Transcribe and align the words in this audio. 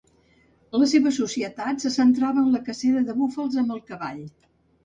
La 0.83 0.87
seva 0.93 1.11
societat 1.17 1.85
se 1.85 1.91
centrava 1.97 2.47
en 2.47 2.51
la 2.57 2.63
cacera 2.71 3.07
de 3.11 3.17
búfals 3.23 3.63
amb 3.65 3.77
el 3.77 3.87
cavall. 3.93 4.27